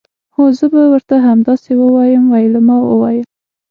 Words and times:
هو 0.35 0.43
زه 0.57 0.65
به 0.73 0.81
ورته 0.93 1.15
همداسې 1.27 1.71
ووایم 1.75 2.23
ویلما 2.33 2.77
وویل 2.83 3.25